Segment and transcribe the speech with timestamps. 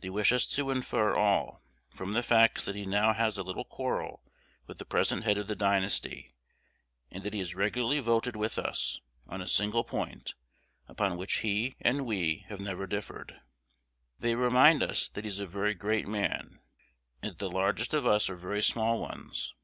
[0.00, 3.64] They wish us to infer all, from the facts that he now has a little
[3.64, 4.22] quarrel
[4.66, 6.30] with the present head of the dynasty;
[7.10, 10.34] and that he has regularly voted with us, on a single point,
[10.88, 13.40] upon which he and we have never differed.
[14.18, 16.60] They remind us that he is a very great man,
[17.22, 19.54] and that the largest of us are very small ones.